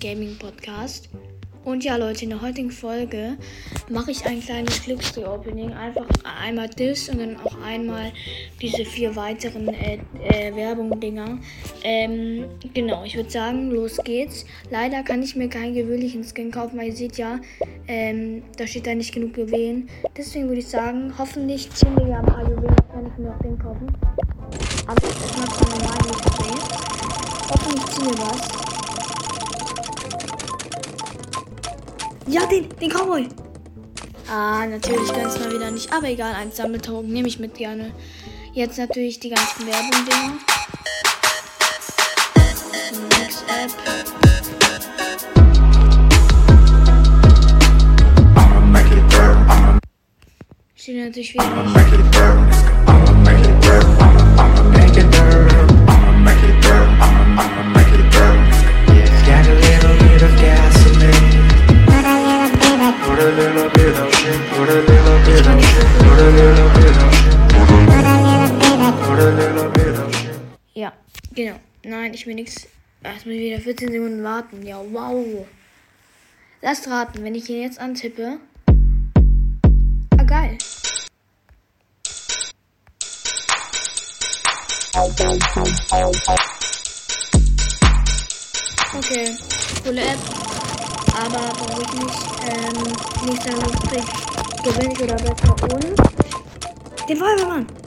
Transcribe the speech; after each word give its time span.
Gaming 0.00 0.36
Podcast. 0.36 1.08
Und 1.62 1.84
ja, 1.84 1.96
Leute, 1.96 2.24
in 2.24 2.30
der 2.30 2.40
heutigen 2.40 2.70
Folge 2.70 3.36
mache 3.88 4.10
ich 4.10 4.24
ein 4.24 4.40
kleines 4.40 4.82
Glücksdreh-Opening. 4.82 5.72
Einfach 5.72 6.06
einmal 6.24 6.68
das 6.70 7.08
und 7.08 7.20
dann 7.20 7.36
auch 7.36 7.60
einmal 7.62 8.12
diese 8.60 8.84
vier 8.84 9.14
weiteren 9.14 9.68
äh, 9.68 9.98
äh, 10.26 10.56
Werbung-Dinger. 10.56 11.38
Ähm, 11.84 12.46
genau, 12.72 13.04
ich 13.04 13.14
würde 13.14 13.30
sagen, 13.30 13.70
los 13.70 13.98
geht's. 14.02 14.46
Leider 14.70 15.02
kann 15.02 15.22
ich 15.22 15.36
mir 15.36 15.48
keinen 15.48 15.74
gewöhnlichen 15.74 16.24
Skin 16.24 16.50
kaufen, 16.50 16.78
weil 16.78 16.88
ihr 16.88 16.96
seht 16.96 17.18
ja, 17.18 17.38
ähm, 17.86 18.42
da 18.56 18.66
steht 18.66 18.86
da 18.86 18.94
nicht 18.94 19.12
genug 19.12 19.36
Juwelen. 19.36 19.88
Deswegen 20.16 20.48
würde 20.48 20.60
ich 20.60 20.68
sagen, 20.68 21.12
hoffentlich 21.18 21.70
ziehen 21.70 21.94
wir 21.96 22.08
ja 22.08 22.20
ein 22.20 22.26
paar 22.26 22.42
Juwelen, 22.42 22.76
kann 22.90 23.06
ich 23.06 23.18
mir 23.18 23.34
auch 23.34 23.42
den 23.42 23.58
kaufen. 23.58 23.86
Aber 24.86 25.06
erstmal 25.06 25.48
zum 25.48 25.68
normalen. 25.68 26.10
Hoffentlich 27.50 27.86
ziehen 27.86 28.06
wir 28.06 28.18
was. 28.18 28.69
Ja, 32.30 32.46
den, 32.46 32.68
den 32.80 32.90
Cowboy. 32.90 33.26
Ah, 34.30 34.64
natürlich 34.64 35.12
ganz 35.12 35.36
mal 35.40 35.52
wieder 35.52 35.68
nicht. 35.72 35.92
Aber 35.92 36.06
egal, 36.08 36.32
ein 36.34 36.52
Sammeltoken 36.52 37.12
nehme 37.12 37.26
ich 37.26 37.40
mit 37.40 37.54
gerne. 37.56 37.92
Jetzt 38.52 38.78
natürlich 38.78 39.18
die 39.18 39.30
ganzen 39.30 39.66
Werbung-Dinger. 39.66 40.38
Next 43.18 43.44
App. 43.48 43.72
I'ma 48.36 48.60
make 48.60 48.94
it 48.94 49.08
burn. 49.08 49.48
I'ma, 49.48 49.80
Steht 50.76 51.04
natürlich 51.04 51.34
wieder 51.34 51.64
nicht. 51.64 52.79
Genau. 71.44 71.58
Nein, 71.82 72.14
ich 72.14 72.26
will 72.26 72.34
nichts. 72.34 72.66
Erst 73.02 73.24
muss 73.24 73.34
ich 73.34 73.40
wieder 73.40 73.60
14 73.60 73.90
Sekunden 73.90 74.22
warten. 74.22 74.64
Ja, 74.66 74.78
wow. 74.78 75.46
Lasst 76.60 76.88
raten, 76.88 77.24
wenn 77.24 77.34
ich 77.34 77.48
ihn 77.48 77.62
jetzt 77.62 77.80
antippe. 77.80 78.38
Ah, 80.18 80.24
geil. 80.24 80.58
Okay, 88.92 89.36
coole 89.84 90.02
App. 90.02 90.18
Aber 91.16 91.52
brauche 91.54 91.82
ich 91.82 91.92
nicht. 91.94 92.18
Ähm, 92.46 92.76
nächster 93.26 93.52
Lustrig 93.52 94.04
gewinne 94.62 94.92
ich 94.92 95.00
oder 95.00 95.14
besser 95.14 95.56
und. 95.62 97.08
Den 97.08 97.16
Feuerwehrmann! 97.16 97.79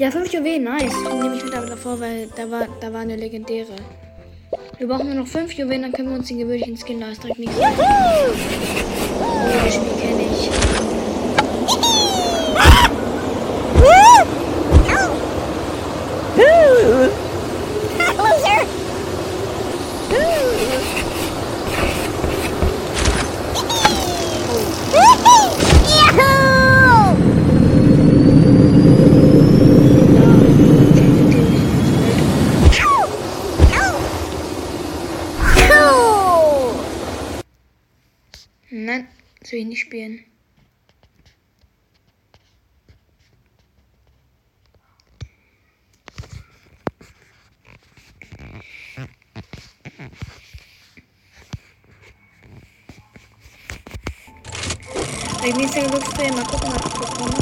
Ja, 0.00 0.10
5 0.10 0.32
Juwelen, 0.32 0.64
nice. 0.64 0.94
Nehme 1.12 1.36
ich 1.36 1.44
mit 1.44 1.54
aber 1.54 1.66
davor, 1.66 2.00
weil 2.00 2.26
da 2.34 2.50
war, 2.50 2.66
da 2.80 2.90
war 2.90 3.00
eine 3.00 3.16
legendäre. 3.16 3.76
Wir 4.78 4.88
brauchen 4.88 5.08
nur 5.08 5.16
noch 5.16 5.26
5 5.26 5.52
Juwelen, 5.52 5.82
dann 5.82 5.92
können 5.92 6.08
wir 6.08 6.16
uns 6.16 6.28
den 6.28 6.38
gewöhnlichen 6.38 6.78
Skin 6.78 7.00
leisten. 7.00 7.24
Direkt 7.24 7.38
nichts. 7.38 7.54
Oh, 7.58 7.64
das 9.62 9.74
Spiel 9.74 9.92
kenne 10.00 10.22
ich. 10.22 10.89
Nein, 38.82 39.06
das 39.40 39.52
will 39.52 39.58
ich 39.58 39.66
nicht 39.66 39.80
spielen. 39.80 40.24
Ich 55.44 55.54
nächste 55.56 55.82
Glücksdreh, 55.86 56.30
mal 56.30 56.44
gucken, 56.44 56.72
was 56.72 56.86
ich 56.86 56.92
bekomme. 56.94 57.34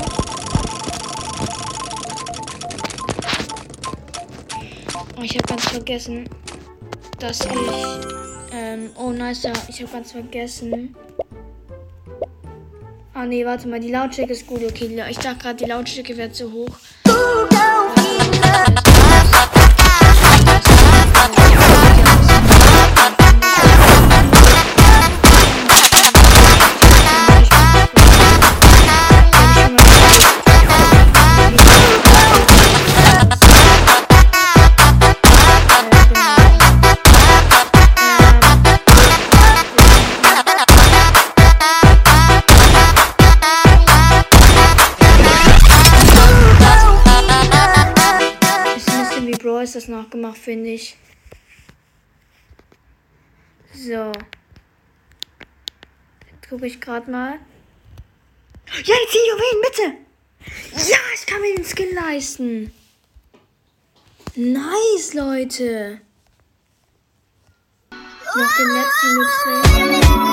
Oh, 5.17 5.23
ich 5.23 5.37
habe 5.37 5.47
ganz 5.47 5.69
vergessen, 5.69 6.29
dass 7.21 7.41
ich. 7.43 8.19
Ähm, 8.51 8.91
oh, 8.97 9.13
nice, 9.13 9.45
ja, 9.45 9.53
ich 9.69 9.81
habe 9.83 9.93
ganz 9.93 10.11
vergessen. 10.11 10.97
Ah, 13.21 13.27
nee, 13.27 13.45
warte 13.45 13.67
mal, 13.67 13.81
die 13.81 13.91
Lautstärke 13.91 14.33
ist 14.33 14.47
gut, 14.47 14.63
okay. 14.63 14.97
Ich 15.11 15.19
dachte 15.19 15.39
gerade, 15.39 15.57
die 15.57 15.65
Lautstärke 15.65 16.17
wäre 16.17 16.31
zu 16.31 16.53
hoch. 16.53 16.79
Das 49.79 49.87
nachgemacht, 49.87 50.39
finde 50.39 50.71
ich. 50.71 50.97
So. 53.73 54.11
Jetzt 56.33 56.49
gucke 56.49 56.67
ich 56.67 56.81
gerade 56.81 57.09
mal. 57.09 57.39
Ja, 58.85 58.95
die 58.97 59.13
10 59.13 59.21
Juwelen, 59.31 59.63
bitte! 59.63 60.91
Ja, 60.91 60.99
ich 61.15 61.27
kann 61.27 61.41
mir 61.41 61.55
den 61.55 61.65
Skin 61.65 61.95
leisten. 61.95 62.73
Nice, 64.35 65.15
Leute. 65.15 66.01
Noch 67.91 68.57
den 68.57 68.69
letzten 68.69 69.15
Glücksdreh. 69.15 70.28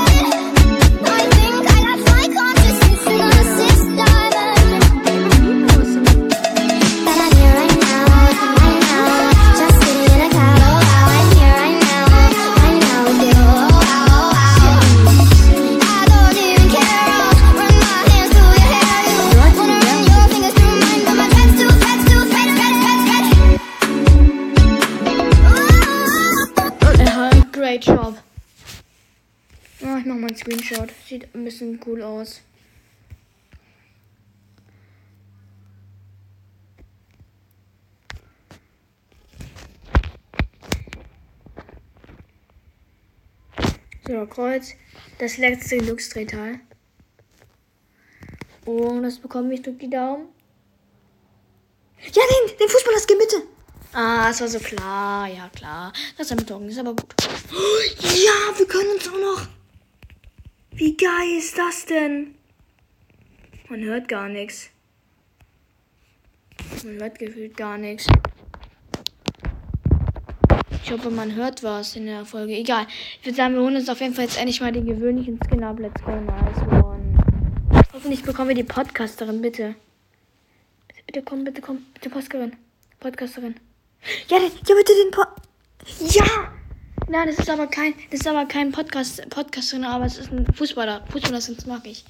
Einen 30.36 30.60
Screenshot. 30.60 30.90
Sieht 31.08 31.34
ein 31.34 31.46
bisschen 31.46 31.80
cool 31.86 32.02
aus. 32.02 32.42
So, 44.06 44.26
Kreuz. 44.28 44.74
Das 45.20 45.38
letzte 45.38 45.78
Glücksdrehteil. 45.78 46.60
Und 48.66 49.04
das 49.04 49.20
bekomme 49.20 49.54
ich 49.54 49.62
durch 49.62 49.78
die 49.78 49.90
Daumen. 49.90 50.28
Ja, 52.02 52.12
den, 52.12 52.58
den 52.58 52.70
Fußballer 52.70 53.00
bitte. 53.20 53.44
Ah, 53.94 54.30
es 54.30 54.42
war 54.42 54.50
so 54.50 54.60
klar. 54.60 55.28
Ja, 55.28 55.50
klar. 55.50 55.94
Das 56.18 56.30
ist 56.30 56.38
mit 56.38 56.50
ist 56.68 56.80
aber 56.80 56.94
gut. 56.94 57.16
Ja, 58.02 58.58
wir 58.58 58.68
können 58.68 58.92
uns 58.92 59.08
auch 59.08 59.18
noch. 59.18 59.48
Wie 60.78 60.98
geil 60.98 61.38
ist 61.38 61.58
das 61.58 61.86
denn? 61.86 62.36
Man 63.70 63.82
hört 63.82 64.10
gar 64.10 64.28
nichts. 64.28 64.70
Man 66.84 66.96
hört 67.00 67.18
gefühlt 67.18 67.56
gar 67.56 67.78
nichts. 67.78 68.08
Ich 70.84 70.92
hoffe, 70.92 71.10
man 71.12 71.34
hört 71.34 71.64
was 71.64 71.96
in 71.96 72.08
der 72.08 72.26
Folge. 72.26 72.54
Egal. 72.54 72.88
Ich 73.20 73.26
würde 73.26 73.38
sagen, 73.38 73.54
wir 73.56 73.62
holen 73.62 73.78
uns 73.78 73.88
auf 73.88 74.02
jeden 74.02 74.14
Fall 74.14 74.26
jetzt 74.26 74.38
endlich 74.38 74.60
mal 74.60 74.74
den 74.74 74.86
gewöhnlichen 74.86 75.40
Skin 75.48 75.64
ab. 75.64 75.80
Let's 75.80 76.04
go, 76.04 76.12
nice 76.12 76.84
one. 76.84 77.18
Hoffentlich 77.94 78.24
bekommen 78.24 78.50
wir 78.50 78.56
die 78.56 78.64
Podcasterin, 78.64 79.42
bitte. 79.42 79.76
Bitte, 80.90 81.04
bitte 81.08 81.22
komm, 81.24 81.46
bitte 81.46 81.62
komm. 81.62 81.86
Bitte 81.94 82.10
Podcasterin. 82.10 82.58
Podcasterin. 83.00 83.56
Ja, 84.28 84.40
ja, 84.40 84.50
bitte 84.50 84.94
den 85.04 85.12
Pod... 85.12 85.28
Ja! 86.14 86.54
Nein, 87.08 87.28
das 87.28 87.38
ist 87.38 87.50
aber 87.50 87.68
kein, 87.68 87.94
das 88.10 88.22
ist 88.22 88.28
aber 88.28 88.46
kein 88.46 88.72
Podcast, 88.72 89.30
Podcasterin, 89.30 89.84
aber 89.84 90.06
es 90.06 90.18
ist 90.18 90.32
ein 90.32 90.46
Fußballer. 90.54 91.06
Fußballer, 91.12 91.36
das 91.36 91.66
mag 91.68 91.86
ich. 91.86 92.04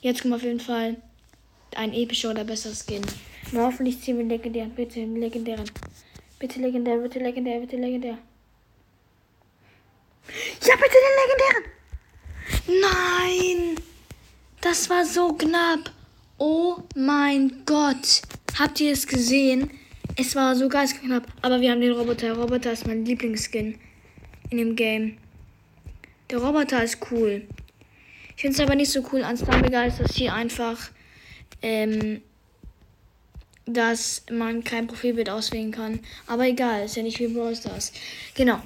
Jetzt 0.00 0.22
kommt 0.22 0.34
auf 0.34 0.42
jeden 0.42 0.58
Fall 0.58 0.96
ein 1.76 1.92
epischer 1.92 2.30
oder 2.30 2.42
besser 2.42 2.70
Skin. 2.74 3.02
Na, 3.52 3.66
hoffentlich 3.66 4.00
ziehen 4.00 4.18
wir 4.18 4.24
legendären. 4.24 4.70
Bitte 4.70 5.04
legendären. 5.04 5.70
Bitte 6.40 6.58
legendär, 6.58 6.96
bitte 6.96 7.20
legendär, 7.20 7.60
bitte 7.60 7.76
legendär. 7.76 8.18
Ja, 10.66 10.74
bitte 10.76 10.96
den 11.06 11.16
legendären. 11.22 12.82
Nein. 12.82 13.76
Das 14.60 14.90
war 14.90 15.04
so 15.04 15.32
knapp. 15.34 15.92
Oh 16.38 16.78
mein 16.96 17.62
Gott. 17.66 18.22
Habt 18.58 18.80
ihr 18.80 18.92
es 18.92 19.06
gesehen? 19.06 19.70
Es 20.16 20.34
war 20.34 20.56
so 20.56 20.68
ganz 20.68 20.98
knapp. 20.98 21.26
Aber 21.40 21.60
wir 21.60 21.70
haben 21.70 21.80
den 21.80 21.92
Roboter. 21.92 22.36
Roboter 22.36 22.72
ist 22.72 22.86
mein 22.86 23.04
Lieblingsskin 23.04 23.78
in 24.50 24.58
dem 24.58 24.76
Game. 24.76 25.16
Der 26.30 26.38
Roboter 26.38 26.82
ist 26.84 26.98
cool. 27.10 27.42
Ich 28.36 28.42
finde 28.42 28.54
es 28.54 28.60
aber 28.60 28.74
nicht 28.74 28.90
so 28.90 29.04
cool 29.12 29.22
an 29.22 29.36
Stumbegar, 29.36 29.86
ist 29.86 30.00
das 30.00 30.14
hier 30.14 30.32
einfach, 30.32 30.90
ähm, 31.62 32.22
dass 33.66 34.24
man 34.30 34.64
kein 34.64 34.86
Profilbild 34.86 35.28
auswählen 35.28 35.70
kann. 35.70 36.00
Aber 36.26 36.46
egal, 36.46 36.84
ist 36.84 36.96
ja 36.96 37.02
nicht 37.02 37.18
wie 37.18 37.28
Brawl 37.28 37.54
Stars. 37.54 37.92
Genau. 38.34 38.60